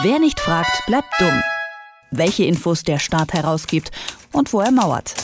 Wer 0.00 0.18
nicht 0.18 0.40
fragt, 0.40 0.86
bleibt 0.86 1.12
dumm. 1.20 1.42
Welche 2.10 2.44
Infos 2.44 2.82
der 2.82 2.98
Staat 2.98 3.34
herausgibt 3.34 3.90
und 4.32 4.54
wo 4.54 4.60
er 4.60 4.70
mauert. 4.70 5.14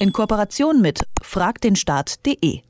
In 0.00 0.12
Kooperation 0.12 0.80
mit 0.80 1.06
fragdenstaat.de. 1.22 2.62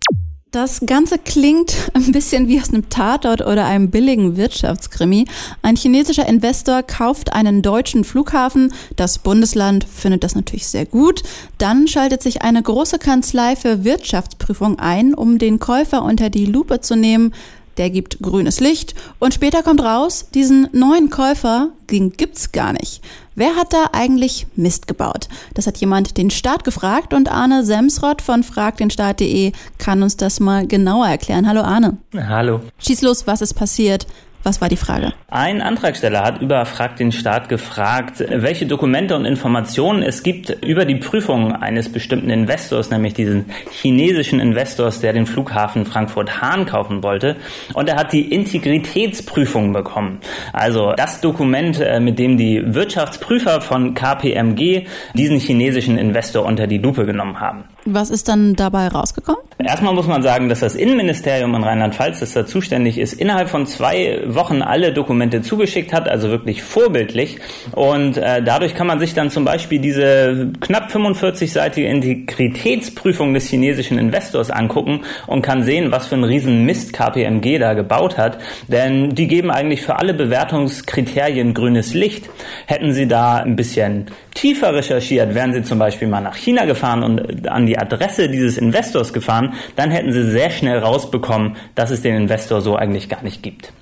Das 0.51 0.81
Ganze 0.85 1.19
klingt 1.19 1.75
ein 1.95 2.13
bisschen 2.13 2.49
wie 2.49 2.61
aus 2.61 2.69
einem 2.69 2.91
Tatort 2.91 3.41
oder 3.41 3.65
einem 3.65 3.91
billigen 3.91 4.37
Wirtschaftskrimi. 4.37 5.27
Ein 5.63 5.77
chinesischer 5.77 6.27
Investor 6.27 6.83
kauft 6.83 7.33
einen 7.33 7.63
deutschen 7.63 8.05
Flughafen. 8.05 8.75
Das 8.97 9.19
Bundesland 9.19 9.85
findet 9.85 10.25
das 10.25 10.35
natürlich 10.35 10.67
sehr 10.69 10.85
gut. 10.85 11.23
Dann 11.57 11.89
schaltet 11.89 12.23
sich 12.23 12.43
eine 12.43 12.63
große 12.63 12.99
Kanzlei 12.99 13.57
für 13.57 13.85
Wirtschaftsprüfung 13.85 14.79
ein, 14.79 15.15
um 15.15 15.39
den 15.39 15.59
Käufer 15.59 16.03
unter 16.03 16.29
die 16.29 16.47
Lupe 16.47 16.83
zu 16.83 16.95
nehmen 16.95 17.33
der 17.79 17.91
gibt 17.91 18.21
grünes 18.21 18.61
Licht 18.61 18.95
und 19.19 19.35
später 19.35 19.63
kommt 19.63 19.83
raus, 19.83 20.27
diesen 20.35 20.69
neuen 20.73 21.11
Käufer, 21.11 21.71
den 21.91 22.13
gibt's 22.13 22.53
gar 22.53 22.73
nicht. 22.73 23.01
Wer 23.35 23.55
hat 23.55 23.73
da 23.73 23.91
eigentlich 23.93 24.49
Mist 24.57 24.89
gebaut? 24.89 25.29
Das 25.55 25.67
hat 25.67 25.77
jemand 25.79 26.17
den 26.19 26.31
Staat 26.31 26.65
gefragt 26.65 27.15
und 27.15 27.31
Arne 27.31 27.65
Semsrott 27.65 28.21
von 28.21 28.43
fragdenstaat.de 28.43 29.53
kann 29.79 30.03
uns 30.03 30.17
das 30.17 30.41
mal 30.41 30.67
genauer 30.67 31.07
erklären. 31.07 31.47
Hallo 31.49 31.61
Arne. 31.61 31.99
Hallo. 32.15 32.61
Schieß 32.79 33.03
los, 33.03 33.27
was 33.29 33.41
ist 33.41 33.55
passiert? 33.55 34.07
Was 34.49 34.63
war 34.63 34.71
die 34.71 34.79
Frage? 34.79 35.13
Ein 35.31 35.61
Antragsteller 35.61 36.25
hat 36.25 36.41
über 36.41 36.65
Frag 36.65 36.97
den 36.97 37.13
Staat 37.13 37.51
gefragt, 37.51 38.25
welche 38.31 38.65
Dokumente 38.65 39.15
und 39.15 39.27
Informationen 39.27 40.03
es 40.03 40.23
gibt 40.23 40.49
über 40.65 40.87
die 40.87 40.95
Prüfung 40.95 41.53
eines 41.53 41.93
bestimmten 41.93 42.31
Investors, 42.31 42.91
nämlich 42.91 43.13
diesen 43.13 43.45
chinesischen 43.71 44.41
Investors, 44.41 45.01
der 45.01 45.13
den 45.13 45.27
Flughafen 45.27 45.85
Frankfurt-Hahn 45.85 46.65
kaufen 46.65 47.03
wollte. 47.03 47.37
Und 47.75 47.91
er 47.91 47.97
hat 47.97 48.15
die 48.15 48.33
Integritätsprüfung 48.33 49.75
bekommen. 49.75 50.21
Also 50.55 50.95
das 50.97 51.21
Dokument, 51.21 51.79
äh, 51.79 52.01
mit 52.01 52.19
dem 52.19 52.39
die 52.39 52.63
Wirtschaftsprüfer 52.65 53.61
von 53.61 53.93
KPMG 53.93 54.87
diesen 55.13 55.41
chinesischen 55.41 55.99
Investor 55.99 56.47
unter 56.47 56.67
die 56.67 56.79
Lupe 56.79 57.05
genommen 57.05 57.39
haben. 57.39 57.65
Was 57.85 58.09
ist 58.09 58.29
dann 58.29 58.55
dabei 58.55 58.89
rausgekommen? 58.89 59.41
Erstmal 59.59 59.95
muss 59.95 60.07
man 60.07 60.23
sagen, 60.23 60.49
dass 60.49 60.61
das 60.61 60.75
Innenministerium 60.75 61.55
in 61.55 61.65
Rheinland-Pfalz, 61.65 62.21
das 62.21 62.33
da 62.33 62.47
zuständig 62.47 62.99
ist, 62.99 63.15
innerhalb 63.15 63.49
von 63.49 63.67
zwei 63.67 64.23
Wochen 64.39 64.63
alle 64.63 64.95
Dokumente 64.95 65.43
zugeschickt 65.43 65.93
hat, 65.93 66.09
also 66.09 66.31
wirklich 66.31 66.63
vorbildlich. 66.63 67.39
Und 67.73 68.17
äh, 68.17 68.43
dadurch 68.43 68.75
kann 68.75 68.87
man 68.87 69.01
sich 69.01 69.13
dann 69.13 69.31
zum 69.31 69.45
Beispiel 69.45 69.81
diese 69.81 70.53
knapp 70.61 70.91
45-seitige 70.91 71.85
Integritätsprüfung 71.85 73.35
des 73.35 73.49
chinesischen 73.49 73.99
Investors 73.99 74.51
angucken 74.51 75.03
und 75.27 75.43
kann 75.43 75.65
sehen, 75.65 75.91
was 75.91 76.07
für 76.07 76.15
ein 76.15 76.25
riesen 76.25 76.65
Mist 76.65 76.93
KPMG 76.93 77.59
da 77.59 77.75
gebaut 77.75 78.17
hat. 78.17 78.39
Denn 78.69 79.15
die 79.15 79.27
geben 79.27 79.51
eigentlich 79.51 79.83
für 79.83 79.97
alle 79.97 80.15
Bewertungskriterien 80.15 81.53
grünes 81.53 81.93
Licht. 81.93 82.31
Hätten 82.67 82.93
sie 82.93 83.09
da 83.09 83.39
ein 83.39 83.57
bisschen 83.57 84.07
tiefer 84.35 84.73
recherchiert, 84.73 85.35
wären 85.35 85.53
sie 85.53 85.63
zum 85.65 85.81
Beispiel 85.81 86.07
mal 86.07 86.21
nach 86.21 86.37
China 86.37 86.65
gefahren 86.65 87.03
und 87.03 87.49
an 87.49 87.67
die 87.67 87.77
Adresse 87.77 88.29
dieses 88.29 88.57
Investors 88.57 89.13
gefahren, 89.13 89.55
dann 89.75 89.91
hätten 89.91 90.13
sie 90.13 90.31
sehr 90.31 90.51
schnell 90.51 90.79
rausbekommen, 90.79 91.57
dass 91.75 91.91
es 91.91 92.03
den 92.03 92.15
Investor 92.15 92.61
so 92.61 92.77
eigentlich 92.77 93.09
gar 93.09 93.25
nicht 93.25 93.43
gibt. 93.43 93.73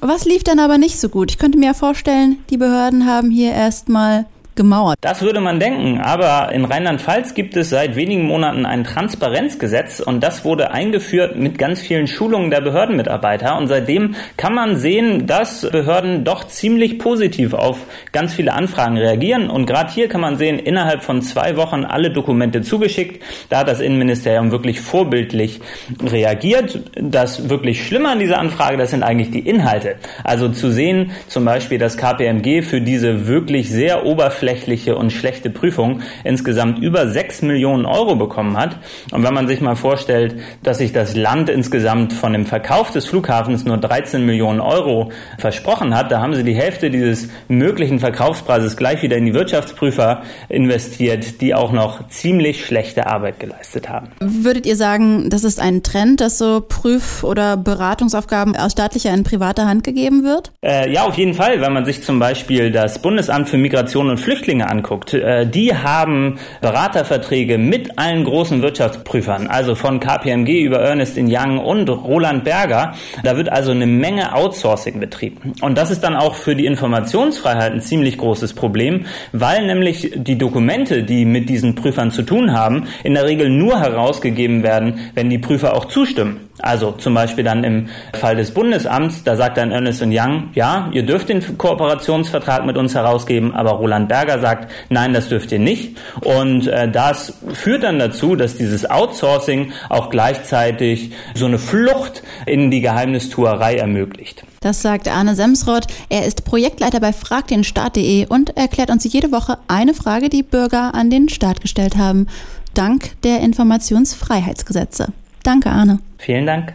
Was 0.00 0.26
lief 0.26 0.44
dann 0.44 0.58
aber 0.58 0.76
nicht 0.76 1.00
so 1.00 1.08
gut? 1.08 1.30
Ich 1.30 1.38
könnte 1.38 1.58
mir 1.58 1.72
vorstellen, 1.72 2.44
die 2.50 2.58
Behörden 2.58 3.06
haben 3.06 3.30
hier 3.30 3.52
erstmal 3.52 4.26
gemauert. 4.56 4.96
Das 5.02 5.22
würde 5.22 5.40
man 5.40 5.60
denken, 5.60 6.00
aber 6.00 6.50
in 6.50 6.64
Rheinland-Pfalz 6.64 7.34
gibt 7.34 7.56
es 7.56 7.70
seit 7.70 7.94
wenigen 7.94 8.24
Monaten 8.24 8.64
ein 8.64 8.84
Transparenzgesetz 8.84 10.00
und 10.00 10.22
das 10.22 10.44
wurde 10.44 10.70
eingeführt 10.70 11.36
mit 11.36 11.58
ganz 11.58 11.80
vielen 11.80 12.06
Schulungen 12.06 12.50
der 12.50 12.62
Behördenmitarbeiter 12.62 13.56
und 13.58 13.68
seitdem 13.68 14.14
kann 14.36 14.54
man 14.54 14.76
sehen, 14.76 15.26
dass 15.26 15.68
Behörden 15.70 16.24
doch 16.24 16.48
ziemlich 16.48 16.98
positiv 16.98 17.52
auf 17.52 17.78
ganz 18.12 18.34
viele 18.34 18.54
Anfragen 18.54 18.96
reagieren 18.96 19.50
und 19.50 19.66
gerade 19.66 19.92
hier 19.92 20.08
kann 20.08 20.22
man 20.22 20.38
sehen, 20.38 20.58
innerhalb 20.58 21.04
von 21.04 21.20
zwei 21.20 21.56
Wochen 21.56 21.84
alle 21.84 22.10
Dokumente 22.10 22.62
zugeschickt. 22.62 23.22
Da 23.50 23.58
hat 23.58 23.68
das 23.68 23.80
Innenministerium 23.80 24.50
wirklich 24.50 24.80
vorbildlich 24.80 25.60
reagiert. 26.02 26.80
Das 26.94 27.50
wirklich 27.50 27.86
Schlimme 27.86 28.08
an 28.08 28.18
dieser 28.18 28.38
Anfrage, 28.38 28.78
das 28.78 28.90
sind 28.90 29.02
eigentlich 29.02 29.30
die 29.30 29.46
Inhalte. 29.46 29.96
Also 30.24 30.48
zu 30.48 30.70
sehen, 30.70 31.10
zum 31.28 31.44
Beispiel, 31.44 31.78
dass 31.78 31.98
KPMG 31.98 32.62
für 32.62 32.80
diese 32.80 33.26
wirklich 33.26 33.70
sehr 33.70 34.06
oberflächliche 34.06 34.45
oberflächliche 34.46 34.96
und 34.96 35.12
schlechte 35.12 35.50
Prüfung 35.50 36.02
insgesamt 36.22 36.78
über 36.78 37.08
6 37.08 37.42
Millionen 37.42 37.84
Euro 37.84 38.14
bekommen 38.14 38.56
hat. 38.56 38.78
Und 39.10 39.24
wenn 39.24 39.34
man 39.34 39.48
sich 39.48 39.60
mal 39.60 39.74
vorstellt, 39.74 40.36
dass 40.62 40.78
sich 40.78 40.92
das 40.92 41.16
Land 41.16 41.48
insgesamt 41.48 42.12
von 42.12 42.32
dem 42.32 42.46
Verkauf 42.46 42.92
des 42.92 43.06
Flughafens 43.06 43.64
nur 43.64 43.76
13 43.76 44.24
Millionen 44.24 44.60
Euro 44.60 45.10
versprochen 45.38 45.96
hat, 45.96 46.12
da 46.12 46.20
haben 46.20 46.34
sie 46.34 46.44
die 46.44 46.54
Hälfte 46.54 46.90
dieses 46.90 47.28
möglichen 47.48 47.98
Verkaufspreises 47.98 48.76
gleich 48.76 49.02
wieder 49.02 49.16
in 49.16 49.26
die 49.26 49.34
Wirtschaftsprüfer 49.34 50.22
investiert, 50.48 51.40
die 51.40 51.54
auch 51.54 51.72
noch 51.72 52.08
ziemlich 52.08 52.64
schlechte 52.64 53.06
Arbeit 53.06 53.40
geleistet 53.40 53.88
haben. 53.88 54.08
Würdet 54.20 54.64
ihr 54.66 54.76
sagen, 54.76 55.28
das 55.28 55.42
ist 55.42 55.60
ein 55.60 55.82
Trend, 55.82 56.20
dass 56.20 56.38
so 56.38 56.60
Prüf- 56.60 57.24
oder 57.24 57.56
Beratungsaufgaben 57.56 58.54
aus 58.56 58.72
staatlicher 58.72 59.12
in 59.12 59.24
privater 59.24 59.66
Hand 59.66 59.82
gegeben 59.82 60.22
wird? 60.22 60.52
Äh, 60.62 60.92
ja, 60.92 61.04
auf 61.04 61.16
jeden 61.16 61.34
Fall. 61.34 61.60
Wenn 61.60 61.72
man 61.72 61.84
sich 61.84 62.02
zum 62.02 62.18
Beispiel 62.18 62.70
das 62.70 63.00
Bundesamt 63.00 63.48
für 63.48 63.56
Migration 63.56 64.08
und 64.10 64.18
Flüchtlinge 64.18 64.35
Flüchtlinge 64.36 64.68
anguckt, 64.68 65.14
äh, 65.14 65.46
die 65.46 65.74
haben 65.74 66.38
Beraterverträge 66.60 67.56
mit 67.56 67.98
allen 67.98 68.24
großen 68.24 68.60
Wirtschaftsprüfern, 68.60 69.46
also 69.46 69.74
von 69.74 69.98
KPMG 69.98 70.60
über 70.60 70.78
Ernest 70.78 71.16
Young 71.16 71.58
und 71.58 71.88
Roland 71.88 72.44
Berger. 72.44 72.92
Da 73.22 73.38
wird 73.38 73.50
also 73.50 73.70
eine 73.70 73.86
Menge 73.86 74.34
Outsourcing 74.34 75.00
betrieben. 75.00 75.54
Und 75.62 75.78
das 75.78 75.90
ist 75.90 76.04
dann 76.04 76.14
auch 76.14 76.34
für 76.34 76.54
die 76.54 76.66
Informationsfreiheit 76.66 77.72
ein 77.72 77.80
ziemlich 77.80 78.18
großes 78.18 78.52
Problem, 78.52 79.06
weil 79.32 79.66
nämlich 79.66 80.12
die 80.14 80.36
Dokumente, 80.36 81.02
die 81.02 81.24
mit 81.24 81.48
diesen 81.48 81.74
Prüfern 81.74 82.10
zu 82.10 82.22
tun 82.22 82.52
haben, 82.52 82.88
in 83.04 83.14
der 83.14 83.24
Regel 83.24 83.48
nur 83.48 83.80
herausgegeben 83.80 84.62
werden, 84.62 85.10
wenn 85.14 85.30
die 85.30 85.38
Prüfer 85.38 85.74
auch 85.74 85.86
zustimmen. 85.86 86.45
Also 86.60 86.92
zum 86.92 87.14
Beispiel 87.14 87.44
dann 87.44 87.64
im 87.64 87.88
Fall 88.14 88.36
des 88.36 88.52
Bundesamts, 88.52 89.24
da 89.24 89.36
sagt 89.36 89.58
dann 89.58 89.72
Ernest 89.72 90.02
Young, 90.02 90.50
ja, 90.54 90.88
ihr 90.92 91.04
dürft 91.04 91.28
den 91.28 91.58
Kooperationsvertrag 91.58 92.64
mit 92.64 92.76
uns 92.76 92.94
herausgeben, 92.94 93.54
aber 93.54 93.72
Roland 93.72 94.08
Berger 94.08 94.40
sagt, 94.40 94.70
nein, 94.88 95.12
das 95.12 95.28
dürft 95.28 95.52
ihr 95.52 95.58
nicht. 95.58 95.96
Und 96.22 96.66
äh, 96.66 96.90
das 96.90 97.34
führt 97.52 97.82
dann 97.82 97.98
dazu, 97.98 98.36
dass 98.36 98.56
dieses 98.56 98.88
Outsourcing 98.88 99.72
auch 99.88 100.10
gleichzeitig 100.10 101.12
so 101.34 101.46
eine 101.46 101.58
Flucht 101.58 102.22
in 102.46 102.70
die 102.70 102.80
Geheimnistuerei 102.80 103.76
ermöglicht. 103.76 104.44
Das 104.60 104.82
sagt 104.82 105.08
Arne 105.08 105.34
Semsroth. 105.34 105.86
Er 106.08 106.26
ist 106.26 106.44
Projektleiter 106.44 107.00
bei 107.00 107.12
fragdenstaat.de 107.12 108.26
und 108.26 108.56
erklärt 108.56 108.90
uns 108.90 109.04
jede 109.04 109.30
Woche 109.30 109.58
eine 109.68 109.94
Frage, 109.94 110.28
die 110.28 110.42
Bürger 110.42 110.94
an 110.94 111.10
den 111.10 111.28
Staat 111.28 111.60
gestellt 111.60 111.96
haben, 111.96 112.26
dank 112.74 113.20
der 113.22 113.40
Informationsfreiheitsgesetze. 113.40 115.12
Danke, 115.46 115.70
Arne. 115.70 116.00
Vielen 116.18 116.44
Dank. 116.44 116.74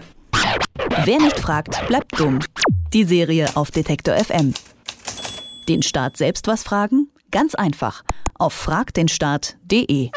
Wer 1.03 1.19
nicht 1.19 1.37
fragt, 1.37 1.85
bleibt 1.87 2.17
dumm. 2.17 2.39
Die 2.93 3.03
Serie 3.03 3.49
auf 3.55 3.69
Detektor 3.69 4.15
FM. 4.15 4.53
Den 5.67 5.83
Staat 5.83 6.15
selbst 6.15 6.47
was 6.47 6.63
fragen? 6.63 7.09
Ganz 7.31 7.53
einfach. 7.53 8.03
Auf 8.39 8.53
fragdenstaat.de. 8.53 10.11